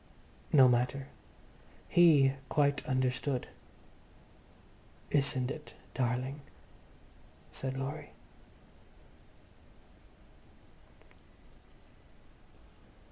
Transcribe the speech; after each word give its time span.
No 0.51 0.67
matter. 0.67 1.09
He 1.87 2.33
quite 2.49 2.83
understood. 2.87 3.47
"Isn't 5.11 5.51
it, 5.51 5.75
darling?" 5.93 6.41
said 7.51 7.77
Laurie. 7.77 8.09